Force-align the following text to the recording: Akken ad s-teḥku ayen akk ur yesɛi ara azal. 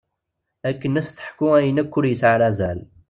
Akken 0.69 0.99
ad 0.99 1.05
s-teḥku 1.07 1.47
ayen 1.57 1.81
akk 1.81 1.93
ur 1.97 2.05
yesɛi 2.07 2.29
ara 2.33 2.45
azal. 2.51 2.79